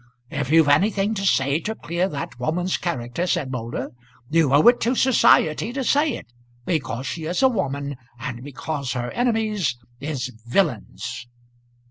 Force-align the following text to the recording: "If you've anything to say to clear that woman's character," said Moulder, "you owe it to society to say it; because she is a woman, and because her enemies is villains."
"If 0.31 0.49
you've 0.49 0.67
anything 0.67 1.13
to 1.13 1.23
say 1.23 1.59
to 1.59 1.75
clear 1.75 2.09
that 2.09 2.39
woman's 2.39 2.75
character," 2.75 3.27
said 3.27 3.51
Moulder, 3.51 3.91
"you 4.31 4.51
owe 4.51 4.65
it 4.67 4.81
to 4.81 4.95
society 4.95 5.71
to 5.73 5.83
say 5.83 6.13
it; 6.13 6.25
because 6.65 7.05
she 7.05 7.25
is 7.25 7.43
a 7.43 7.47
woman, 7.47 7.97
and 8.17 8.43
because 8.43 8.93
her 8.93 9.11
enemies 9.11 9.77
is 9.99 10.31
villains." 10.47 11.27